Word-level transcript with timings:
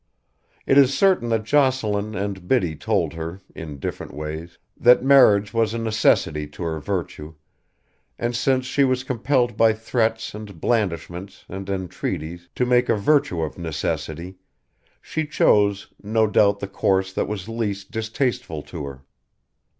It 0.65 0.79
is 0.79 0.97
certain 0.97 1.29
that 1.29 1.43
Jocelyn 1.43 2.15
and 2.15 2.47
Biddy 2.47 2.75
told 2.75 3.13
her, 3.13 3.39
in 3.53 3.77
different 3.77 4.15
ways, 4.15 4.57
that 4.75 5.03
marriage 5.03 5.53
was 5.53 5.75
a 5.75 5.77
necessity 5.77 6.47
to 6.47 6.63
her 6.63 6.79
virtue, 6.79 7.35
and 8.17 8.35
since 8.35 8.65
she 8.65 8.83
was 8.83 9.03
compelled 9.03 9.57
by 9.57 9.73
threats 9.73 10.33
and 10.33 10.59
blandishments 10.59 11.45
and 11.47 11.69
entreaties 11.69 12.49
to 12.55 12.65
make 12.65 12.89
a 12.89 12.95
virtue 12.95 13.43
of 13.43 13.59
necessity, 13.59 14.37
she 15.03 15.27
chose, 15.27 15.89
no 16.01 16.25
doubt 16.25 16.61
the 16.61 16.67
course 16.67 17.13
that 17.13 17.27
was 17.27 17.47
least 17.47 17.91
distasteful 17.91 18.63
to 18.63 18.85
her. 18.85 19.03